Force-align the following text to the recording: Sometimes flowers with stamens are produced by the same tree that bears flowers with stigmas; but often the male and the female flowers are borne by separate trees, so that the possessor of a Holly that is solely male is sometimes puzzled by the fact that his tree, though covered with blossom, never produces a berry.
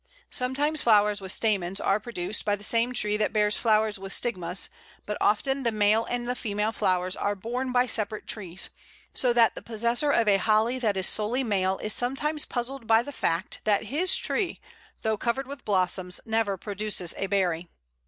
Sometimes 0.31 0.81
flowers 0.81 1.21
with 1.21 1.31
stamens 1.31 1.79
are 1.79 1.99
produced 1.99 2.43
by 2.43 2.55
the 2.55 2.63
same 2.63 2.91
tree 2.91 3.17
that 3.17 3.31
bears 3.33 3.55
flowers 3.55 3.99
with 3.99 4.11
stigmas; 4.11 4.67
but 5.05 5.15
often 5.21 5.61
the 5.61 5.71
male 5.71 6.05
and 6.05 6.27
the 6.27 6.33
female 6.33 6.71
flowers 6.71 7.15
are 7.15 7.35
borne 7.35 7.71
by 7.71 7.85
separate 7.85 8.25
trees, 8.25 8.71
so 9.13 9.31
that 9.31 9.53
the 9.53 9.61
possessor 9.61 10.09
of 10.09 10.27
a 10.27 10.37
Holly 10.37 10.79
that 10.79 10.97
is 10.97 11.05
solely 11.05 11.43
male 11.43 11.77
is 11.83 11.93
sometimes 11.93 12.45
puzzled 12.47 12.87
by 12.87 13.03
the 13.03 13.11
fact 13.11 13.59
that 13.63 13.93
his 13.93 14.15
tree, 14.15 14.59
though 15.03 15.17
covered 15.17 15.45
with 15.45 15.65
blossom, 15.65 16.09
never 16.25 16.57
produces 16.57 17.13
a 17.17 17.27
berry. 17.27 17.69